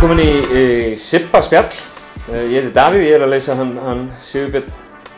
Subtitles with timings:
[0.00, 0.60] Velkomin í, í
[0.96, 1.74] Sippa spjall.
[2.30, 4.70] Uh, ég heiti Davíð, ég er að leysa hann, hann Sigurbjörn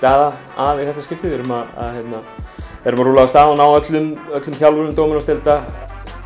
[0.02, 1.30] Daða af í þetta skipti.
[1.30, 2.22] Við erum að, að, hérna,
[2.90, 4.10] erum að rúla á stað og ná öllum,
[4.40, 5.56] öllum þjálfurum dómur og stelta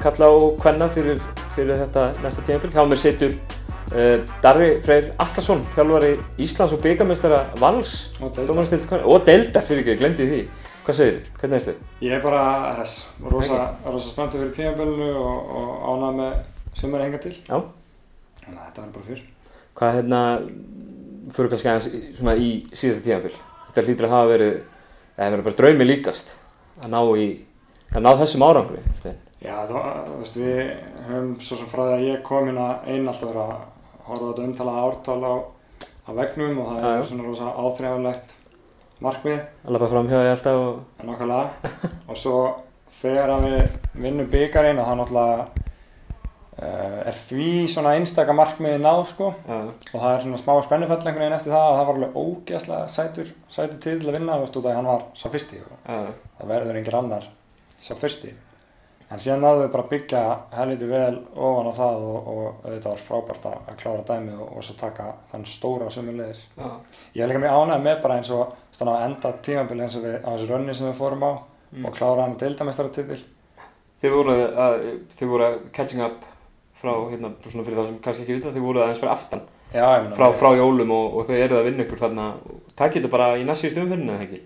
[0.00, 1.20] kalla og hvenna fyrir,
[1.52, 2.72] fyrir þetta næsta tímafél.
[2.72, 6.16] Hjá mér situr uh, Darri Freyr Allarsson, þjálfari
[6.48, 7.96] Íslands og byggamestara Vals.
[8.24, 9.04] Dómar og stelta hvenna.
[9.04, 10.44] Og Deildar fyrir ekki, glemdi því.
[10.88, 11.32] Hvað segir þér?
[11.42, 11.96] Hvernig er þetta?
[12.08, 16.38] Ég er bara hress, rosa, rosa spenntur fyrir tímabölinu og, og ánað með
[16.80, 17.36] sumar enga til.
[17.44, 17.60] Já.
[18.46, 19.22] Þannig að þetta verður bara fyrr.
[19.76, 20.20] Hvað hérna,
[21.34, 23.32] fyrir kannski aðeins svona í síðasta tímafél.
[23.66, 24.58] Þetta hlýtur að hafa verið,
[25.16, 26.30] eða verið bara draumi líkast
[26.80, 27.26] að ná í,
[27.90, 28.84] að ná þessum árangri.
[29.42, 30.60] Já, var, þú veist, við
[31.08, 34.30] höfum svo sem frá því að ég kom inn að einn alltaf verið að horfa
[34.30, 35.34] þetta umtala ártal á,
[36.06, 38.34] á vegnum og það er svona rosa áþrjáðlegt
[39.04, 40.80] markmið, Að lappa fram hjá því alltaf og...
[41.04, 41.72] nákvæmlega.
[42.08, 42.38] og svo
[42.96, 43.58] þegar við
[44.06, 45.65] vinnum byggarinn og það náttúrulega
[46.56, 49.26] er því svona einstaka markmiði náð, sko.
[49.44, 49.58] Já,
[49.92, 52.88] og það er svona smá spennufell einhvern veginn eftir það og það var alveg ógeðslega
[52.88, 55.98] sætur, sætur til að vinna því að hann var sá fyrsti og já,
[56.38, 57.26] það verður engin annar
[57.78, 58.32] sá fyrsti.
[59.06, 60.20] En síðan náðu við bara að byggja
[60.56, 64.48] helviti vel ofan á það og, og þetta var frábært að, að klára dæmið og,
[64.56, 66.70] og svo taka þann stóra sömulegis já,
[67.14, 70.08] ég er líka mjög ánægð með bara eins og stanna að enda tímabili eins og
[70.08, 71.32] við á þessu rönni sem við fórum á
[71.66, 71.82] Mm.
[71.88, 73.18] og klára hann deildamestara titil
[74.00, 74.34] Þið voru
[74.64, 74.74] að,
[75.18, 76.22] þið voru að catching up
[76.76, 79.46] frá, hérna, svona fyrir þá sem kannski ekki vita, þið voru aðeins fyrir aftan.
[79.72, 82.28] Já, ég meina frá, frá jólum og, og þau eruð að vinna ykkur þarna.
[82.78, 84.42] Takk þetta bara í næstsíðust umferðinu eða ekki?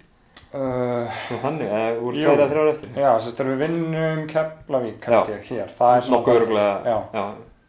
[0.55, 2.93] uh, þannig, eða tveir eða þrjára eftir?
[2.95, 5.75] já, þess að við vinnum Keflavík held ég hér.
[5.77, 7.25] Það er svona Nokkuð öruglega, já, já,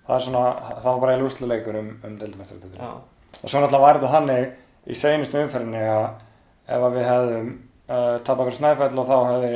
[0.07, 2.93] það er svona, það var bara eða úsluleikur um, um deildamestara já,
[3.41, 4.47] og svo náttúrulega var þetta þannig
[4.87, 6.07] í seinustu umferðinni að
[6.71, 9.53] ef að við hefðum uh, tapað fyrir Snæfell og þá hefði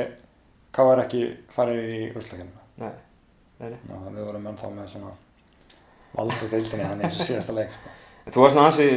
[0.76, 1.02] K.R.
[1.06, 1.26] ekki
[1.56, 2.54] farið í úrslækjum
[3.60, 3.78] nei.
[4.14, 5.12] við vorum ennþá með svona
[6.16, 7.94] valdu deildinni hann eins og síðasta leik sko.
[8.26, 8.88] En þú varst svona hansi,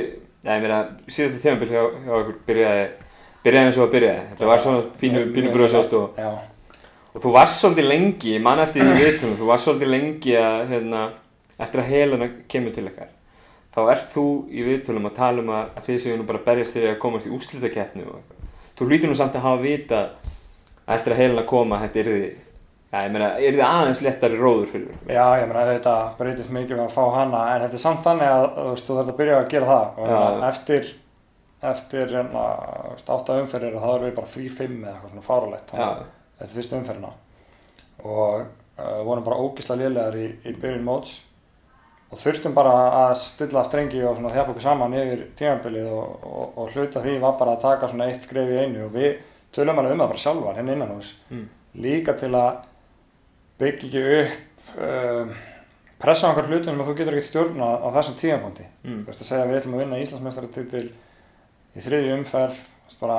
[0.43, 2.87] já ég meina, síðasta tímabil hjá, hjá okkur byrjaði,
[3.43, 4.25] byrjaði eins og það byrjaði.
[4.31, 5.93] Þetta var svona pínu, pínu létt.
[5.99, 6.23] og,
[7.13, 10.65] og þú varst svolítið lengi, ég man eftir því viðtölu, þú varst svolítið lengi að,
[10.73, 11.05] hérna,
[11.59, 13.13] eftir að helana kemur til ykkar.
[13.69, 16.87] Þá ert þú í viðtölum að tala um að, þið séu nú bara berjast til
[16.89, 18.47] að komast í úrslitakeppni og eitthvað.
[18.79, 19.99] Þú hlýtur nú samt að hafa vita
[20.87, 22.29] að eftir að helana koma þetta yrði,
[22.91, 25.11] já ég meina, yrði aðeins léttari róður fyrir ykkur.
[25.13, 28.31] já, ég meina þetta breytist mikið með að fá hana en þetta er samt þannig
[28.33, 29.85] að þú veist, þú þarf að byrja að gera það.
[29.99, 30.17] Og Já.
[30.17, 30.89] hérna, eftir
[31.69, 32.43] eftir hérna,
[32.87, 35.87] þú veist, átta umferðir og þá erum við bara 3-5 eða eitthvað svona fáralegt Já,
[36.39, 37.11] þetta er fyrstu umferðina.
[38.03, 38.45] Og
[38.79, 41.17] uh, vorum bara ógislega lélegar í, í byrjun móts.
[42.09, 42.71] Og þurftum bara
[43.03, 47.19] að stilla strengi og svona þjapa okkur saman yfir tímabilið og, og, og hluta því
[47.21, 48.87] var bara að taka svona eitt skref í einu.
[48.87, 49.19] Og við
[49.53, 51.43] tölum alveg um það bara sjálfar henni innan hús Mm.
[51.83, 52.63] líka til að
[53.59, 55.31] byggja ekki upp um,
[55.99, 58.99] pressa á einhver hlutum sem þú getur ekkert stjórna á þessum tímapunkti mm.
[59.03, 60.85] Þú veist að segja að við ætlum að vinna Íslandsmeistaratitil
[61.75, 62.61] í þriðju umferð
[62.99, 63.17] bara,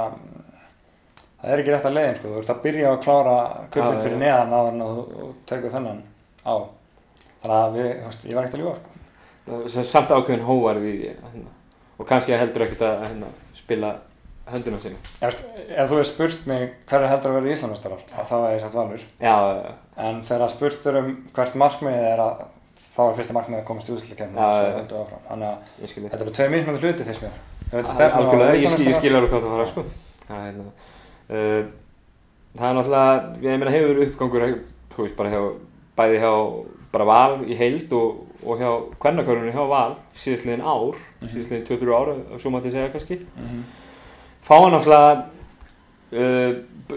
[1.41, 2.33] það er ekki rétt að leiðin sko.
[2.33, 3.37] þú ert að byrja að klára
[3.71, 6.03] Já, fyrir neðan en að þú þú tekur þennan
[6.45, 6.55] á
[7.41, 8.97] þannig að við, þú veist, ég var ekkert að ljúga sko.
[9.89, 10.47] Samt ákveðin
[10.85, 11.53] því hérna.
[11.97, 13.95] og kannski heldur ekkert að hérna, spila
[15.21, 18.55] Ég veist, ef þú hefur spurt mig hver er heldur að vera Íslandsmeistarar þá hef
[18.55, 19.05] ég sagt valur.
[19.21, 19.75] Já, já,
[20.09, 22.41] en þegar spurt er um hvert markmiðið er að
[22.91, 24.17] þá er fyrsta markmiðið að komast í
[25.05, 25.23] áfram.
[25.29, 25.59] Þannig að
[26.11, 27.37] þetta eru tvei mismöndu hluti fyrst mér.
[27.71, 29.85] Ég skil, alveg hvað það fara sko.
[30.27, 30.65] það, er, hérna,
[31.31, 31.63] uh,
[32.59, 34.47] það er náttúrulega ég meina hefur uppgangur
[35.07, 35.41] veist bara hjá
[36.01, 36.33] bæði hjá
[36.91, 38.71] bara val í heild og, og hjá
[39.05, 43.21] kvennakörunni hjá val síðastliðin ár, síðastliðin 23 ár ef svo mætti segja kannski.
[43.37, 43.63] Mhm.
[43.71, 43.90] fá
[44.57, 45.13] hann náttúrulega
[46.13, 46.53] uh,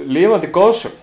[0.09, 1.00] lifandi góðsögn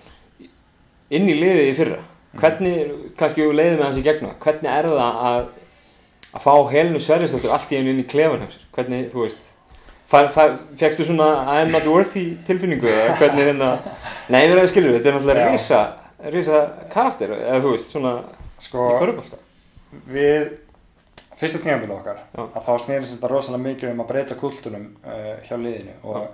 [1.11, 2.03] inn í liðið í fyrra.
[2.39, 5.41] Hvernig, kannski við leiðum með hans í gegnum hvernig er það að
[6.31, 9.49] að fá Helenu Sverrisdóttur allt í einu inn í klefan hjá sér, hvernig, þú veist
[10.79, 13.71] fegstu svona I'm not worthy tilfinningu eða hvernig hérna
[14.31, 15.81] nei, við erum skilur, þetta er náttúrulega risa
[16.31, 16.61] risa
[16.91, 18.15] karakter, eða þú veist svona
[18.61, 19.41] sko, í körubálta
[20.11, 20.51] við
[21.41, 22.43] fyrsta tímabilið okkar Já.
[22.45, 26.27] að þá snýrist þetta rosalega mikið um að breyta kultúrum uh, hjá liðinu og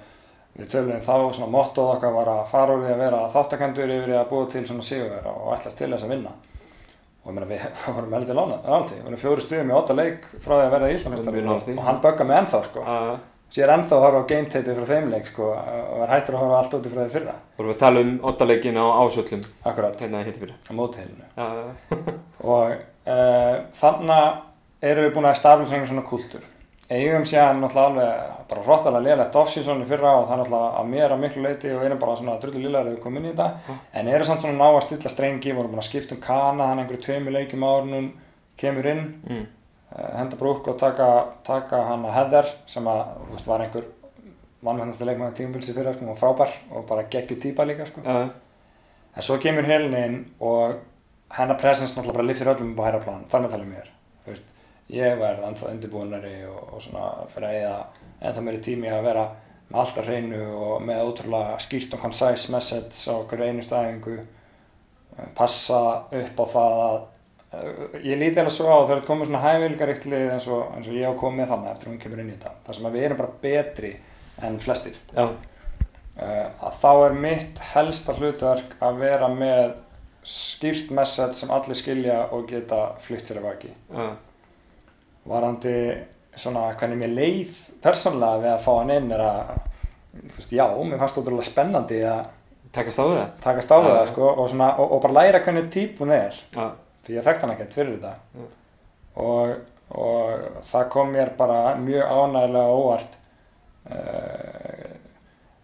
[0.58, 4.14] við tölum þá svona mottoð okkar var að fara úr því að vera þáttakandur yfir
[4.14, 6.36] í að búa til svona sigurvera og ætlast til þess að vinna.
[7.24, 7.66] Og ég meina við
[7.98, 10.76] vorum heldur til lána alltaf, við vorum fjóru stuðum í åtta leik frá því að
[10.76, 11.80] verða erum og, því.
[11.88, 12.86] hann böggar mig ennþá sko.
[12.88, 13.12] Að
[13.54, 16.44] sér ennþá að horfa á game tape frá þeim leik sko og var hættur að
[16.44, 17.38] horfa allt út í frá því fyrra.
[17.60, 21.48] Vorum við að tala um ottaleikin á ásöllum akkurat, hérna hitti fyrir á mótiheilinu já,
[22.56, 24.42] og uh, þannig
[24.82, 26.46] erum við búin að einhvern svona kultúr
[26.88, 30.92] eigum séðan náttúrulega alveg bara hróttalega lélegt off-season í fyrra og það er náttúrulega að
[30.94, 33.34] mér að miklu leiti og erum bara svona drullu lillegar að við komum inn í
[33.34, 33.76] þetta.
[34.00, 36.82] En eru samt svona ná að stilla strengi, vorum búin að skipta um kana hann
[36.84, 38.08] einhverju tveimur leikjum árunum
[38.58, 39.44] kemur inn mm.
[39.98, 41.10] uh, henda brúk og taka,
[41.48, 43.92] taka hann að Heather sem að, þú veist, var einhver
[44.64, 48.06] mannmennast leikmaður tímbilsi fyrir sko, og frábær og bara geggju típa líka sko.
[48.08, 48.32] Já,
[49.12, 50.80] en svo kemur Helin og
[51.36, 53.94] hennar presence náttúrulega bara liftir öllum upp á hæra plan, þar með talið mér
[54.90, 57.78] ég verð ennþá undirbúinari og, og svona fyrir að eða
[58.30, 59.26] ennþá meiri tími að vera
[59.68, 64.18] með allt að hreinu og með ótrúlega skýrt og concise message á hverju einu stæðingu
[65.36, 65.80] passa
[66.14, 70.48] upp á það að uh, ég líti alveg svo á það komið svona hæfileikaríktlið eins,
[70.54, 72.78] og- eins og ég á komið þannig eftir að hún kemur inn í þetta þar
[72.80, 73.92] sem að við erum bara betri
[74.48, 75.00] en flestir.
[75.18, 79.76] Já, uh, að þá er mitt helsta hlutverk að vera með
[80.28, 84.08] skýrt message sem allir skilja og geta flytt sér að vaki já,
[85.28, 85.76] varandi
[86.38, 89.54] svona hvernig mér leið persónulega við að fá hann inn er að
[90.18, 92.26] þú veist, já, mér fannst ótrúlega spennandi að
[92.76, 93.24] takast á það?
[93.44, 93.88] Takast á Já.
[93.88, 96.38] það sko, og, svona, og, og bara læra hvernig típ hún er.
[96.54, 96.66] Já,
[97.06, 98.48] því ég þekkt hann ekkert fyrir þetta.
[99.18, 99.54] Og,
[99.98, 103.18] og það kom mér bara mjög ánægilega óvart
[103.90, 104.87] uh,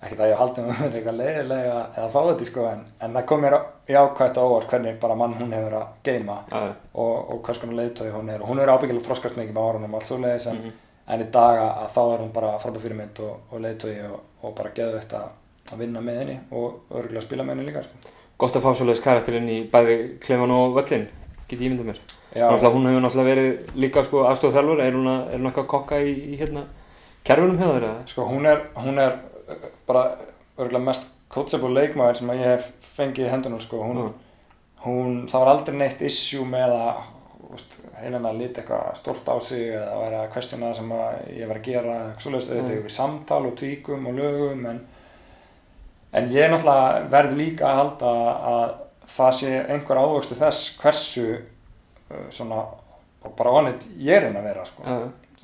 [0.03, 3.25] ekkert að ég haldi með mér eitthvað leiðilega eða fá þetta sko en, en það
[3.31, 3.55] kom mér
[3.93, 6.37] jákvæmt og óvart hvernig bara mann hún hefur að geima
[6.93, 8.41] og, og hvers konar leiðtói hún er.
[8.43, 10.73] Og hún er ábyggilega þroskast mikið með árunum og allt svo leiðis en, Mhm.
[11.13, 14.55] en í dag að, þá er hún bara frábæð fyrirmynd og, og leiðtói og, og
[14.55, 15.23] bara geðu þetta
[15.73, 17.95] að vinna með henni og örgulega spila með henni líka sko.
[18.37, 21.07] gott að fá svoleiðis karakter inn í bæði klefan og völlin
[21.47, 21.99] get ég ímyndað mér.
[22.33, 25.51] Já, hún hefur náttúrulega verið líka sko, aðstof þjálfur er hún, að, er hún
[28.99, 29.19] að
[29.53, 30.03] hún er, hún er bara
[30.57, 32.67] örgulega mest coachable leikmaður sem ég hef
[32.97, 33.77] fengið í hendunum sko.
[33.83, 34.13] hún, Já.
[34.85, 37.03] hún, það var aldrei neitt issue með að
[38.01, 40.93] heilin að lita eitthvað stórt á sig eða að vera að questiona það sem
[41.37, 42.57] ég var að gera svoleiðist, Mm.
[42.57, 44.79] auðvitað yfir samtal og tvíkum og lögum en,
[46.13, 48.13] en ég náttúrulega verð líka að halda
[48.53, 48.73] að
[49.13, 52.63] það sé einhver ávöxtu þess hversu uh, svona
[53.37, 54.97] bara onnit ég er inn að vera sko Já,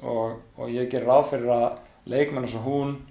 [0.04, 1.80] og, og ég gerir ráð fyrir að
[2.10, 3.02] leikmenn og hún uh,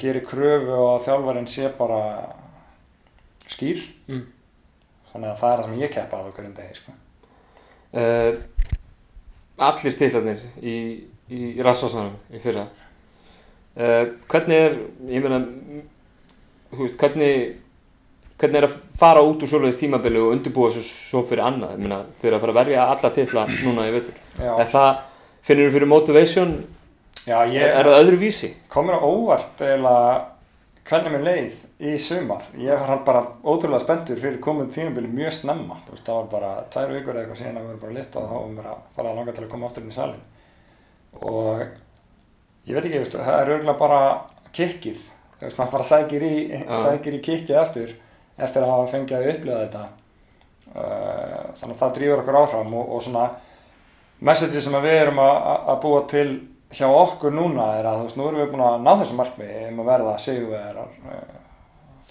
[0.00, 2.02] gerir kröfu og að þjálfarinn sé bara
[3.48, 3.82] skýr.
[4.08, 4.26] Mm.
[5.12, 6.94] þannig að það er það sem ég keppa á hverjum degi sko.
[7.92, 8.30] Uh,
[9.60, 10.76] allir titlarnir í,
[11.28, 12.68] í rassásanum í fyrra.
[13.76, 14.78] Uh, hvernig er
[15.12, 15.42] ég meina
[16.72, 17.58] veist, hvernig
[18.40, 21.76] hvernig er að fara út úr svoleiðis tímabili og undirbúa svo, svo fyrir annað?
[21.76, 24.16] Ég meina, þeir að fara að verja alla titla núna í vetur.
[24.38, 25.02] Já, er það,
[25.46, 26.54] finnir þú fyrir motivation
[27.26, 28.52] já er, ég er það öðru vísi?
[28.72, 30.32] komur á óvart eiginlega
[30.88, 32.44] hvernig mér leið í sumar.
[32.58, 35.78] Ég var bara ótrúlega spenntur fyrir komið tímabili mjög snemma.
[35.88, 38.28] Veist, það var bara tvær vikur eða eitthvað síðan að við vorum bara list og
[38.28, 40.28] þá var mér að fara að langa til að koma aftur inn í salin
[41.22, 41.62] og
[42.66, 44.00] ég veit ekki, veist, það er örgulega bara
[44.56, 45.02] kikkið,
[45.38, 46.36] þú veist, maður bara sækir í,
[46.84, 47.94] sækir í kikkið aftur
[48.42, 49.84] eftir að hafa fengið að upplifa þetta.
[50.72, 53.26] Uh, þannig að það drýfur okkur áfram og, og svona
[54.24, 56.28] message sem við erum að búa til
[56.72, 59.62] hjá okkur núna er að þú veist, nú erum við búin að ná þessu markmiði
[59.68, 61.34] um að verða sigurvegarar uh,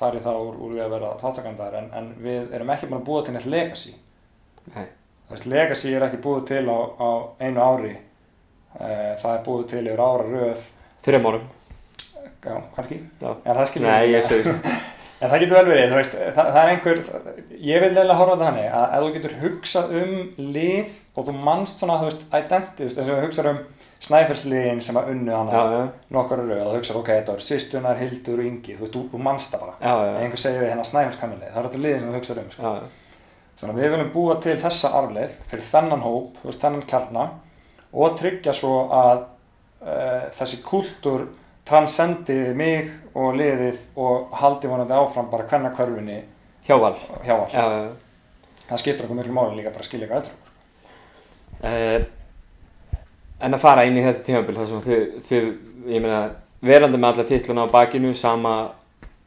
[0.01, 3.07] farið það úr, úr við að verða þáttakandar en, en við erum ekki búin að
[3.09, 3.95] búa til neitt legacy.
[4.75, 4.85] Nei.
[5.25, 7.09] þú veist, legacy er ekki búið til á, á
[7.41, 10.69] einu ári uh, það er búið til yfir ára röð.
[11.01, 11.49] Þrejum árum.
[12.41, 13.29] Já, kannski, Já.
[13.45, 13.91] en það skilur?
[13.91, 14.55] Nei, ég segi
[15.21, 17.01] En það getur vel verið, þú veist, það, það er einhver,
[17.61, 20.15] ég vil leiðilega horfa þetta þannig að ef þú getur hugsað um
[20.55, 23.59] lið og þú manst svona, þú veist, veist, eins og þú hugsað um
[24.01, 25.81] snæfellsliðin sem að unnu hana Já, já,
[26.15, 29.19] nokkar rauð og þú hugsað, ok, þetta var Sistunar, Hildur og Ingi, þú veist, þú,
[29.21, 29.75] manst það bara.
[29.77, 32.73] Ef einhver segir við hérna snæfellskannalið, það er þetta liðin sem þú hugsað um, sko.
[33.61, 37.27] Þannig að við viljum búa til þessa arleið fyrir þennan hóp, veist, þennan kjarna
[37.91, 39.25] og tryggja svo að
[39.85, 41.27] uh, þessi kúltúr
[41.69, 46.23] transcendi mig og liðið og haldi vonandi áfram bara hvenna hverfinni
[46.65, 47.51] hjával hjá all.
[47.53, 48.09] Já, já, já
[48.71, 52.20] Það skiptir okkur miklu máli líka bara að skilja eitthvað öðru.
[53.41, 55.45] En að fara inn í þetta tímabil þar sem þið, þið
[55.95, 56.21] ég meina,
[56.61, 58.55] verandi með alla titluna á bakinu sama,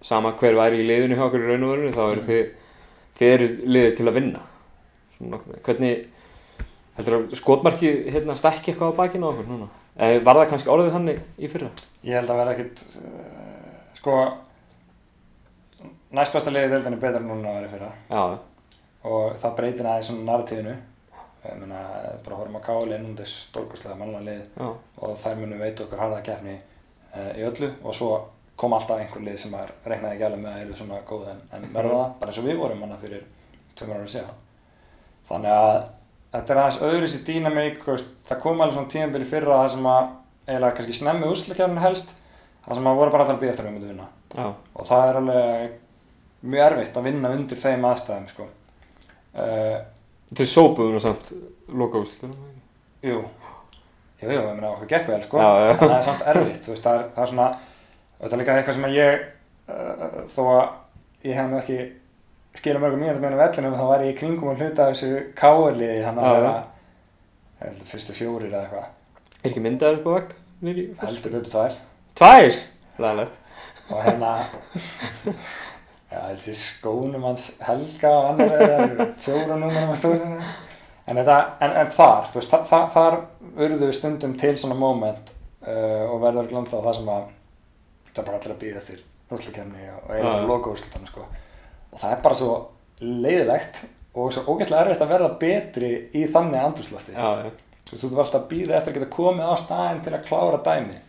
[0.05, 2.45] sama hver væri í liðinu hjá okkur í raun og veru þá eru þið,
[3.19, 4.43] þið eru liðið til að vinna
[5.15, 5.39] Svona.
[5.63, 6.07] Hvernig
[6.97, 9.69] heldur að skotmarki hérna stekki eitthvað á bakinu á okkur núna?
[9.95, 11.69] Eh, var það kannski orðið þannig í fyrra?
[12.03, 14.17] Ég held að vera ekkit, uh, sko,
[16.19, 18.25] næst besta liðið deildin er betra núna en að vera fyrir Já,
[19.11, 20.75] og það breytir aðeins svona narratíðinu.
[21.45, 21.81] Ég meina,
[22.25, 24.69] bara horfum að káli um þessu stórkurslega mannlega lið já,
[25.05, 27.69] og þær munu veita okkur harða keppni uh, í öllu.
[27.85, 28.11] Og svo
[28.57, 31.45] kom alltaf einhver lið sem maður reiknaði ekki alveg með að eru svona góð en,
[31.57, 33.25] en verða það, bara eins og við vorum manna fyrir
[33.75, 34.43] tveimur árið síðan.
[35.29, 35.79] Þannig að
[36.35, 37.89] þetta er aðeins öðru sér dýnamík,
[38.29, 40.13] það kom alveg svona tímabili fyrra það sem að
[40.49, 42.13] eiginlega kannski snemmi úrslakefnin helst,
[42.65, 44.09] það sem að voru bara að býja eftir að við myndum vinna.
[44.35, 45.75] Já, og það er alveg
[46.45, 48.49] mjög erfitt að vinna undir þeim aðstæðum sko.
[49.35, 49.77] uh,
[50.35, 51.29] Þetta er sópuðun og samt
[51.79, 52.39] loka úrslutunum
[53.05, 53.19] jú,
[54.19, 55.71] jú, jú, ég meina okkur gekk vel sko, Já, já.
[55.75, 57.47] en það er samt erfitt, veist, það er, það er svona,
[58.21, 59.23] þetta er líka eitthvað sem að ég,
[59.69, 61.79] uh, þó að ég hef nú ekki
[62.59, 66.19] skilja mörgum mínútur meðan vellinum, þá var ég í kringum og hluta þessu káerliði, hann
[66.19, 66.41] Já, að já.
[66.41, 66.55] vera,
[67.61, 68.91] ég held að fyrstu fjórir eða eitthvað,
[69.45, 70.35] Er ekki myndaður upp á vegg?
[70.65, 70.85] Nýri?
[71.05, 71.79] heldur betur tvær,
[72.19, 72.59] Tvær?
[72.99, 73.39] Ræðilegt.
[73.91, 74.35] og hérna,
[76.31, 80.43] held ég skónum hans Helga og annar fjóra númerum á stúrinu,
[81.07, 83.19] en þetta, en, en þar, þú veist, þa þa þar
[83.55, 85.35] urðu við stundum til svona moment
[85.67, 87.27] uh, og verður glann þá það sem að
[88.11, 89.03] það er bara allir að býða þér
[89.35, 90.49] úrslutkemni og eiginlega já.
[90.49, 91.27] loka úrslutana sko.
[91.91, 92.55] og það er bara svo
[93.01, 93.81] leiðilegt
[94.15, 97.51] og svo ógeðslega erfitt að verða betri í þannig andrúslasti Já, já.
[97.89, 100.27] þú veist, þú ert alltaf að býða eftir að geta komið á staðinn til að
[100.29, 101.01] klára dæmi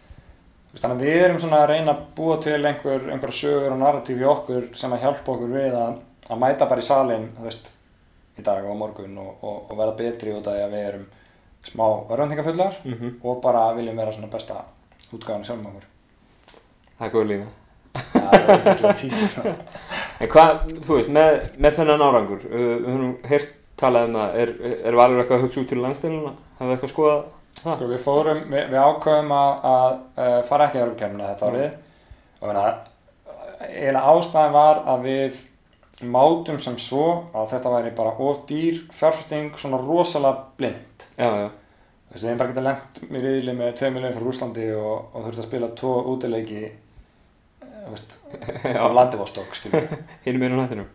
[0.75, 4.21] þannig að við erum svona að reyna að búa til einhver, einhver sögur og narratíf
[4.21, 7.71] í okkur sem að hjálpa okkur við að, að mæta bara í salin þú veist,
[8.35, 11.05] í dag og morgun og, og, og verða betri út af því að við erum
[11.65, 14.63] smá örvendingafullar Mm og bara viljum vera svona besta
[15.13, 15.91] útgáðan sjálfum okkur
[16.95, 17.47] Það er góð lína.
[17.95, 19.55] Já, það er mikla tísir
[20.19, 20.51] En hvað,
[20.85, 24.51] þú veist, með, með þennan árangur, uh, við höfum heyrt talað um það, er,
[24.87, 26.31] er valur eitthvað að hugsa út til landsdeiluna?
[26.59, 27.23] Hafðu eitthvað skoðað
[27.55, 31.75] Sko, við fórum, við, við ákveðum að, að uh, fara ekki í örgumkernina þetta árið.
[32.41, 32.55] Og
[33.65, 35.43] eiginlega ástæðan var að við
[36.11, 41.05] mátum sem svo að þetta væri bara of dýr fjárfesting svona rosalega blind.
[41.15, 41.47] Já, já,
[42.11, 45.43] við hefum bara getað lengt í riðli með 2 miljónir frá Rúslandi og, og þurfti
[45.43, 46.65] að spila tvo útileiki
[47.85, 50.03] af Landivostok skilur hinn.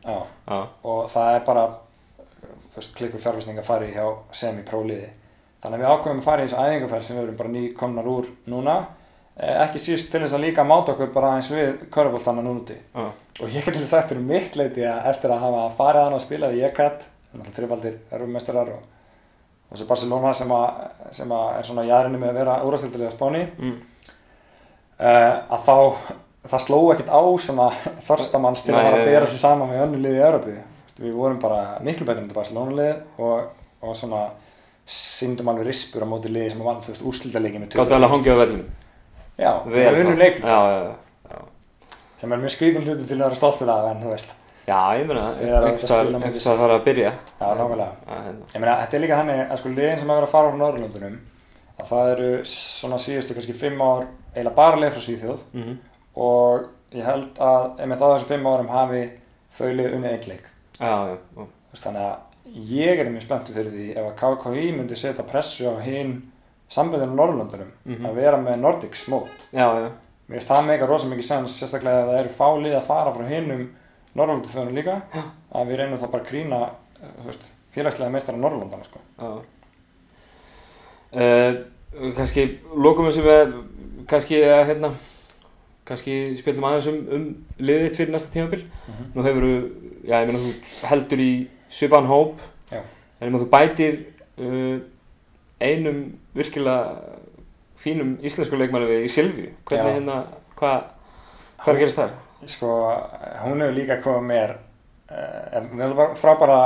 [0.05, 0.19] Já,
[0.51, 0.59] Já,
[0.93, 1.65] og það er bara
[2.97, 4.05] klikku fjárfesting að fara í hjá
[4.37, 5.09] semi-próliði
[5.61, 8.11] þannig að við ákveðum að fara í þessu æfingarferð sem við erum bara ný komnar
[8.11, 8.77] úr núna.
[9.37, 12.79] Eh, ekki síst til þess að líka máta okkur bara eins við köruboltana núna úti.
[12.95, 16.25] Já, og ég til sagt fyrir mitt leiti að eftir að hafa farið hann að
[16.25, 17.07] spila við EKAT
[17.55, 18.81] þrjufaldir erfumestrar og,
[19.71, 20.83] og svo Barcelona sem, að,
[21.15, 23.45] sem að er svona jæðrinni með að vera úrastildilega spáni.
[23.61, 23.79] Mm,
[24.99, 25.77] uh, að þá
[26.51, 27.71] það sló ekkert á svona
[28.07, 30.55] þorstamanns til Nei, að fara að bera sig saman með önnu liði í Európi
[31.01, 33.51] við vorum bara miklu betur þetta Barcelona lið og,
[33.85, 34.23] og svona
[34.91, 38.15] síndum alveg rispur á móti liði sem vann þú veist úrslitaleikin með gáttu alveg að
[38.17, 38.65] hangja á vellinu.
[39.39, 40.23] já, við unnum þá.
[40.25, 40.81] leik Já, já,
[41.31, 41.41] já.
[42.21, 44.37] sem er mjög skrýtum hluti til að vera stoltur af en þú veist,
[44.71, 47.13] Já, ég meina, einhvers staðar þarf að byrja.
[47.41, 48.45] já, nákvæmlega hérna.
[48.55, 50.59] ég meina, þetta er líka þannig að sko liðin sem að vera að fara frá
[50.61, 51.17] Norrlundunum
[51.81, 54.05] að það eru svona síðustu kannski fimm ár
[54.35, 55.79] eiginlega bara leið frá Svíþjóð Mhm.
[56.17, 59.03] og ég held að einmitt á þessum fimm árum hafi
[59.51, 60.45] þau lið unnið einn leik
[60.81, 61.47] Já, já, já.
[61.81, 62.17] Þannig að
[62.55, 66.17] ég er mjög spenntur fyrir því ef að KKI myndi setja pressu á hinn
[66.71, 68.07] samböndinu Norrlundunum Mhm.
[68.07, 69.91] að vera með Nordics mót Já, já.
[70.29, 73.13] mér finnst það meika rosa mikið sens sérstaklega að það eru fá lið að fara
[73.15, 73.69] frá hinnum
[74.15, 75.23] Norrlundu þjóðunum líka Já.
[75.55, 76.61] að við reynum þá bara að grína
[77.03, 78.99] eh, veist, félagslega meistara Norrlundana sko.
[81.11, 81.65] Uh,
[82.15, 82.45] kannski
[82.79, 83.55] lókum við sem við
[84.11, 84.91] kannski að hérna
[85.89, 87.25] kannski spilum aðeins um, um
[87.59, 89.09] liðið þitt fyrir næsta tímabil Mhm.
[89.17, 89.47] nú hefur
[90.07, 91.31] já ég meina þú heldur í
[91.71, 92.81] svipan hóp Já.
[92.81, 94.01] en meina þú bætir
[94.41, 94.81] uh,
[95.61, 96.01] einum
[96.37, 97.19] virkilega
[97.81, 99.97] fínum íslensku leikmanni við í Silvíu hvernig Já.
[99.99, 100.19] hérna
[100.61, 102.17] hvað að gerast þar?
[102.49, 102.71] sko,
[103.45, 106.61] hún hefur líka komið mér uh, við erum bara frábæra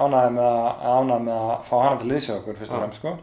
[0.00, 3.14] ánæði með að ánæði með að fá hana til liðsjóð okkur fyrst og fremst sko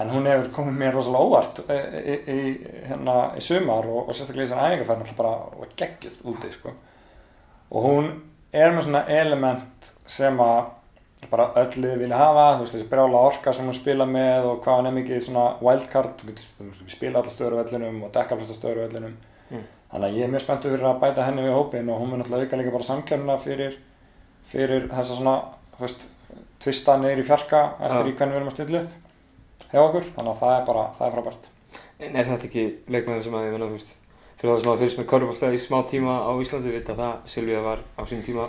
[0.00, 2.40] en hún hefur komið mér rosalega óvart í, í, í,
[2.88, 6.74] hérna, í sumar og, og sérstaklega í þessar æfingarferð bara og geggjuð úti sko
[7.70, 8.10] og hún
[8.52, 10.76] er með svona element sem að
[11.30, 14.62] bara öll lið vilja hafa, þú veist þessi brjála orka sem hún spila með og
[14.64, 18.34] hvað hann er mikið svona wildcard, þú getur spila allar stöður á vellinum og dekka
[18.38, 19.18] allar stöður á vellinum
[19.50, 19.64] Mm.
[19.90, 22.20] þannig að ég er mjög spenntur fyrir að bæta henni við hópin og hún mun
[22.22, 23.72] náttúrulega auka líka bara samkjörnuna fyrir,
[24.46, 25.32] fyrir þessa svona,
[25.74, 26.04] þú veist,
[26.62, 28.12] tvista neyri fjarka eftir Já.
[28.12, 31.06] í hvernig við erum að stilla upp hjá okkur, þannig að það er bara, það
[31.08, 31.48] er frábært.
[31.98, 32.64] En er þetta ekki
[32.94, 33.96] leikmann sem að ég menna, þú veist,
[34.40, 37.62] fyrir það sem að fyrst með körfbólta í smá tíma á Íslandi, vita það, Silvíða
[37.66, 38.48] var á sín tíma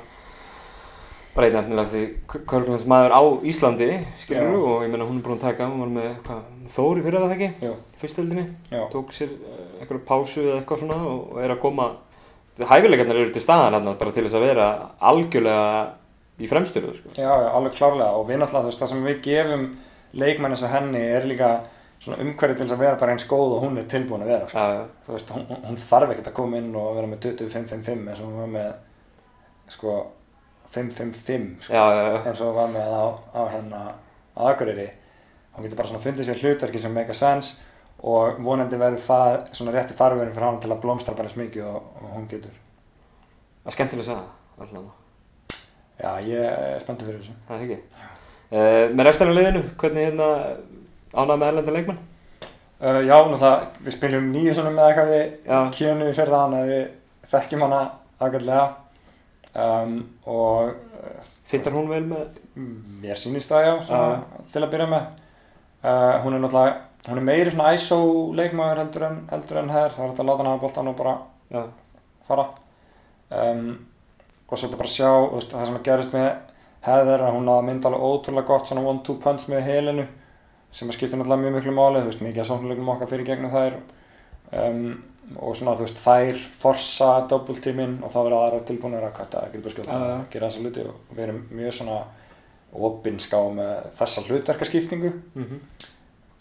[1.36, 4.62] bara einn efnilegasti körfbóltansmaður á Íslandi, skilur Já.
[4.72, 7.36] og ég menna hún er búin að taka, hún var með hvað, Þóri fyrir það
[7.36, 8.46] ekki, fyrstöldinni,
[8.92, 11.88] tók sér uh, einhverju pásu eða eitthvað svona og er að koma,
[12.60, 14.68] hæfileikarnir eru til staðar hérna bara til þess að vera
[15.12, 15.74] algjörlega
[16.40, 17.12] í fremstöru, sko.
[17.18, 18.16] já, já, alveg klárlega.
[18.16, 19.66] Og við náttúrulega, þú það sem við gefum
[20.22, 20.56] leikmenn
[22.01, 24.48] svona umhverju til þess að vera bara eins góð og hún er tilbúin að vera,
[24.50, 24.58] sko.
[24.58, 28.08] Já, já, þú veist, hún, hún- þarf ekkert að koma inn og vera með 25-5-5
[28.10, 28.72] eins og hún var með
[29.75, 29.98] sko
[30.74, 31.74] 5-5-5 sko,
[32.25, 33.03] eins og hún var með á,
[33.38, 33.81] á hérna
[34.38, 34.88] á Akureyri
[35.55, 37.60] hún getur bara svona fundið sér hlutverki sem make a sense
[38.01, 41.67] og vonandi verður það svona rétti farverðin fyrir hann til að blómstra bara eins mikið
[41.70, 44.25] og, og hún getur það er skemmtilega að sagða,
[44.63, 45.60] allavega.
[46.01, 48.08] já, ég er spenntur fyrir þessu Það er ekki.
[48.51, 50.25] Uh, með restan af liðinu, hvernig hérna,
[51.13, 52.03] ánað með erlenda leikmann?
[52.82, 56.72] Uh, já, náttúrulega, við spiljum nýju svona með eitthvað við kjönu í fyrra þannig að
[56.72, 56.86] við
[57.32, 57.82] þekkjum hana
[58.22, 58.70] ágætlega.
[59.51, 59.98] Um,
[60.32, 62.39] og uh, fittar hún vel með
[63.01, 65.12] mér sýnist það já, svona, til að byrja með.
[65.82, 68.00] Uh, hún er náttúrulega, hún er meiri svona ISO
[68.38, 70.98] leikmaður heldur en, heldur en hér, það er þetta að láta hana að boltan og
[71.01, 71.20] bara
[71.51, 71.65] Já,
[72.24, 72.46] fara.
[73.32, 73.88] Um,
[74.48, 76.30] og svolítið bara sjá veist, það sem að gerist með
[76.86, 80.06] hefðir að hún að mynda alveg ótrúlega gott svona one-two punch með helinu
[80.72, 83.54] sem að skipta náttúrulega mjög miklu máli þú veist, mikið að sóknuleikum okkar fyrir gegnum
[83.54, 83.78] þær.
[84.51, 84.84] Um,
[85.40, 89.54] og svona þú veist þær forsa doppeltímin og þá verða aðra tilbúinir að kvæta að
[89.56, 92.01] gripa skjóta að gera þessa hluti og við erum mjög svona
[92.72, 95.13] opinská með þessa hlutverkaskiptingu.
[95.36, 95.63] Mhm.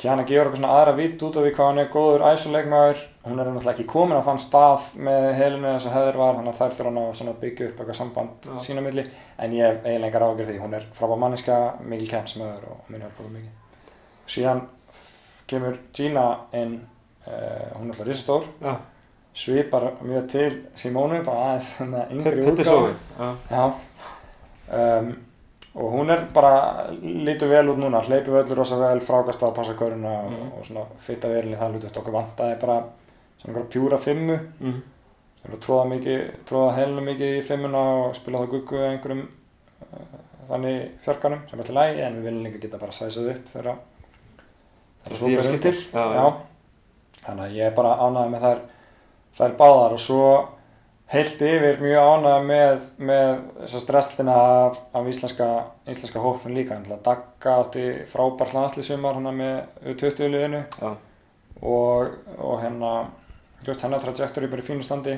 [0.00, 3.40] Kjana gefur okkur svona aðra vitt út af því hvað hann er góður æsuleikmaður hún
[3.40, 6.60] er náttúrulega ekki komin á þann stað með helinu þess að hefur var þannig að
[6.62, 8.58] þær þurfa hann að byggja upp eitthvað samband Já.
[8.64, 9.04] sína milli.
[9.38, 10.58] En ég hef eiginlega engar ágjör því.
[10.64, 13.69] Hún er frábæð manniska, mikil kemsmaður og minn hjálpa okkur mikið
[14.30, 14.62] síðan
[15.50, 16.76] kemur Gina inn
[17.26, 18.44] uh, hún er alltaf risastór.
[18.62, 18.76] Já,
[19.34, 22.44] svipar mjög til Simónu bara aðeins svona yngri
[23.18, 23.64] Já, Já.
[24.70, 25.10] Um,
[25.74, 29.74] og hún er bara lítur vel út núna, hleypur völlur rosa vel frákast að passa
[29.78, 30.48] köruna og, Mhm.
[30.58, 32.78] og svona fitta verilin það hlutast okkur vantaði bara
[33.38, 34.38] svona einhverja pjúra fimmu.
[34.60, 39.22] Sem eru tróða mikið, tróða helinu mikið í fimmuna og spila það guggu eða einhverjum
[39.22, 40.18] uh,
[40.50, 43.78] þannig fjörkanum sem er til lægi en við viljum líka geta bara sæsað upp þegar
[45.08, 45.82] Því er ber skiptir.
[47.20, 48.60] þannig að ég er bara ánægð með þær
[49.38, 50.24] þær báðar og svo
[51.10, 53.30] heilt yfir mjög ánægð með, með
[53.72, 55.48] stressina af, af íslenska,
[55.90, 56.78] íslenska hóknum líka.
[57.02, 60.62] Dagga átti frábært landslýsumar hana með U20 liðinu.
[60.78, 60.92] Já,
[61.60, 62.92] og, og hérna
[63.64, 65.16] veist, hennar trajektori bara í fínu standi.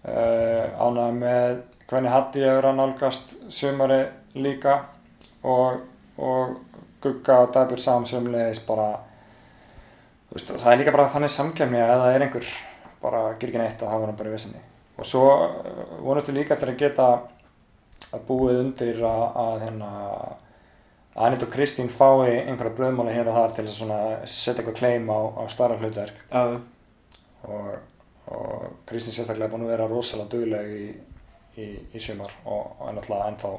[0.00, 4.02] Uh, ánægð með hvernig Hatti hefur að nálgast sumari
[4.36, 4.82] líka.
[5.48, 5.80] Og,
[6.20, 6.69] og
[7.00, 8.90] Gugga og Dabur Sam sömulegis bara
[10.32, 12.52] veist, það er líka bara þannig samkemni að það er einhver
[13.00, 14.62] bara ger ekki neitt að hafa hann bara í vissinni
[15.00, 17.08] og svo uh, vonumstu líka eftir að geta
[18.10, 20.38] að búið undir að, að hérna að
[21.20, 25.18] Anit og Kristín fái einhverja bröðmáli hér og þar til að setja eitthvað kleim á,
[25.36, 26.20] á starra hlutverk.
[26.30, 26.60] Já,
[27.50, 27.72] og,
[28.30, 30.86] og Kristín sérstaklega er búin að vera rosalega dugleg í,
[31.58, 31.66] í,
[31.98, 33.52] í sumar og, og er náttúrulega ennþá,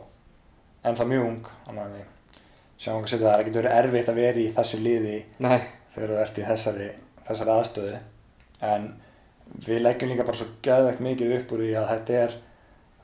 [0.89, 1.99] ennþá mjög ung þannig
[2.81, 5.17] að við sjáum hvað setja það er ekkert verið erfitt að vera í þessu liði
[5.39, 5.61] nei,
[5.93, 6.89] þegar þú ert í þessari,
[7.27, 7.97] þessari aðstöðu.
[8.61, 8.87] En
[9.67, 12.37] við leggjum líka bara svo geðvegt mikið upp úr því að þetta er,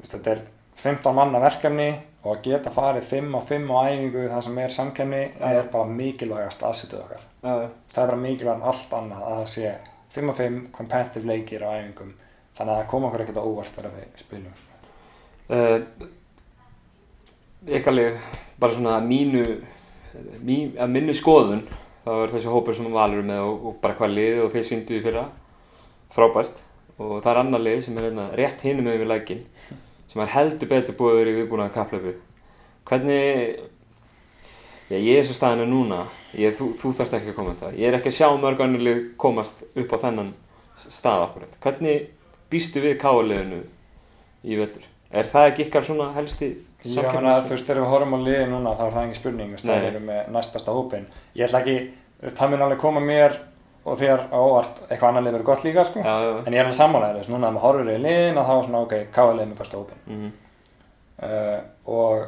[0.07, 0.41] þetta er
[0.77, 1.89] 15 manna verkefni
[2.23, 5.45] og að geta farið 5 á 5 á æfingu það sem er samkemni Já.
[5.51, 7.27] er bara mikilvægast aðstöðu okkar.
[7.43, 9.75] Já, já, það er bara mikilvægt en allt annað að það sé
[10.17, 12.13] 5 á 5 competitive leikir á æfingum
[12.57, 14.55] þannig að það koma okkur ekkert á óvart þegar við spilum.
[15.47, 15.79] Uh,
[17.77, 18.19] Ykkarleg,
[18.59, 19.43] bara svona mínu
[20.41, 21.65] mín, að minni skoðun
[22.05, 24.97] þá er þessi hópur sem valur með og, og bara hvað liðið og þeir síndu
[24.97, 25.27] í fyrra
[26.15, 26.63] frábært.
[26.97, 29.43] Og það er annar lið sem er hérna rétt hinum við lækin
[30.07, 32.13] sem er heldur betur búið að vera í viðbúna kaplöfu
[32.87, 33.59] hvernig
[34.87, 37.89] já, ég er svo staðinu núna ég, þú, þú þarft ekki að koma þetta ég
[37.89, 40.31] er ekki að sjá mörg önnur lið komast upp á þennan
[40.87, 42.07] stað akkurat hvernig
[42.51, 43.61] býstu við káaliðinu
[44.47, 46.49] í vettur er það ekki ykkar svona helsti
[46.87, 49.17] Já, þannig að þú veist, þegar við horfum á liði núna þá er það engin
[49.17, 51.05] spurning, þú veist, það eru með næstbesta hópin.
[51.35, 51.77] Ég ætla ekki,
[52.19, 53.37] þú veist, það mun alveg koma mér
[53.87, 56.03] og þér á óvart eitthvað annar lið verið gott líka, sko.
[56.05, 58.37] já, já, En ég er alveg sammálaður, þú veist, núna að maður horfir í liðin
[58.37, 60.03] og þá er svona, ok, hvað er lið með besta hópin?
[60.07, 60.35] mm
[61.17, 62.27] Uh, og,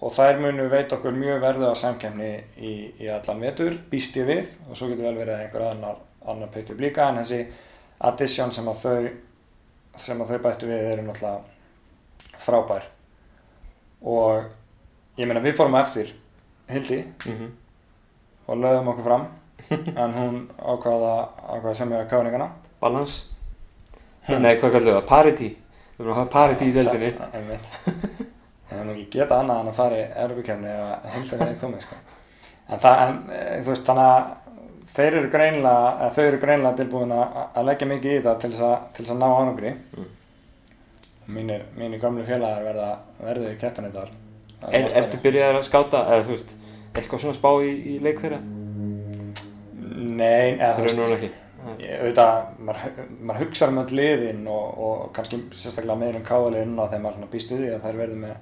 [0.00, 4.24] og þær munu veit okkur mjög verðu að samkemni í, í allan vetur, býst ég
[4.24, 6.48] við og svo getur vel verið annar, annar
[8.56, 9.10] sem að þau
[10.00, 11.55] sem að þau bættu við eru náttúrulega
[12.42, 12.86] frábær
[14.02, 14.44] og
[15.18, 16.12] ég meina við fórum eftir
[16.68, 17.50] Hildi -hmm.
[18.46, 19.26] og lögðum okkur fram
[20.02, 23.32] en hún ákvaða ákvaða sem við að káringana balans
[24.28, 25.56] nei, hvað við það, parity
[25.98, 26.72] við erum að hafa parity í
[27.36, 27.66] Einmitt.
[28.70, 31.80] ég hef nú ekki geta annað en að fara í Europakefni ef Hildi hefði komið
[31.80, 31.96] sko.
[32.68, 34.34] en það, en, e, þú veist þannig að
[34.96, 38.78] þeir eru greinlega, eða þau eru greinlega tilbúin að að leggja mikið í þetta að,
[38.92, 40.06] til þess að ná ánugri Mm.
[41.28, 42.90] Mínir, mínir gömlu félagar verða
[43.22, 44.12] verðu í keppinu þar.
[44.70, 46.54] Er, ertu byrjaðið að skáta eða þú veist,
[46.96, 48.38] eitthvað svona spá í, í leik þeirra?
[50.06, 51.30] Nei, eða það þú er núna veist ekki.
[51.82, 52.36] ég- auðvitað,
[52.68, 57.02] maður, maður hugsa um öll liðin og, og kannski sérstaklega meir um káaliðin og þegar
[57.04, 58.36] maður svona býst við því að þær verður með,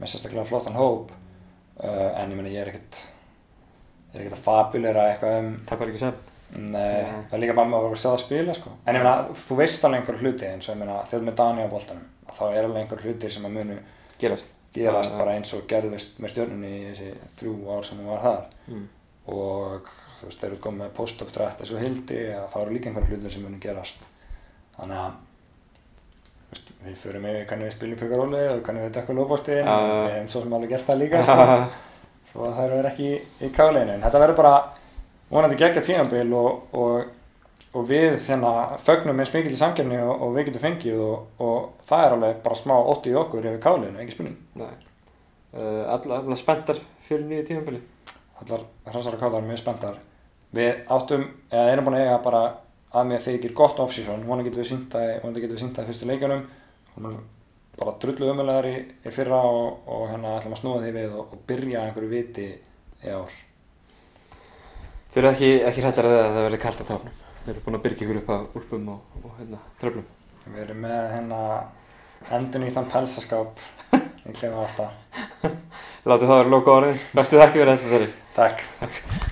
[0.00, 1.10] með sérstaklega flottan hóp.
[1.82, 2.98] Uh, en ég meina ég er ekkert
[4.12, 6.18] ég er ekkert að fabulera eitthvað um takk var ekki sem
[6.52, 8.72] Nei, það er líka bara maður að sjá það spila sko.
[8.84, 11.38] En ég meina, þú veist alveg einhver hluti eins og ég meina, þegar þú með
[11.40, 13.78] Dani á boltanum að þá er alveg einhver hlutir sem að munu
[14.20, 14.52] gerast.
[14.72, 17.10] gerast bara eins og gerðust með stjörnunni í þessi
[17.40, 18.46] þrjú ár sem hún var þar.
[18.68, 18.86] Mm.
[19.32, 22.76] og þú veist, þeir eru komið með post-up threat eins og hildi að það eru
[22.76, 24.06] líka einhverjum hlutir sem munum gerast.
[24.76, 25.16] Þannig að
[26.42, 29.72] þú veist, við förum með hvernig við spilum pjökaróli og hvernig við dökkum lóðbóstin Já,
[29.72, 31.46] og við hefum svo sem alveg gert það líka sko,
[32.32, 34.54] svo að það eru ekki í, káleinu en þetta verður bara
[35.32, 37.10] vonandi gegja tímanbíl og, og,
[37.72, 41.86] og við hérna fögnum eins mikil í samkefni og, og við getum fengið og, og
[41.88, 44.38] það er alveg bara smá ótti í okkur yfir káleinu, ekki spurning.
[44.60, 44.72] Nei.
[45.52, 47.82] Uh, alla, alla spenntar fyrir nýju tímabili.
[48.42, 50.00] allar hrassar og kálar mjög spenntar.
[50.52, 52.42] Við áttum, eða erum búin að eiga bara
[52.92, 54.24] að mér þykir gott off-season.
[54.26, 56.42] Vonandi getum við sínt það, vonandi getum við sínt það í fyrstu leikjunum.
[57.78, 58.74] Bara drullu umöðlegar í,
[59.06, 62.48] í fyrra og, og hérna ætlum að snúa því við og, og byrja einhverju viti
[62.52, 63.38] í ár
[65.12, 67.16] Þau eru ekki, ekki hrættar að það verði kallt á táfnum.
[67.42, 70.06] Þau eru búin að byrja ykkur upp af úlpum og, og hérna, tröflum.
[70.46, 71.40] við erum með hérna
[72.78, 74.88] þann pelsaskáp í klefa átta
[76.08, 77.04] Látið það vera loka orðin.
[77.12, 78.10] Bestu þakki fyrir þetta þeirri.
[78.40, 79.30] takk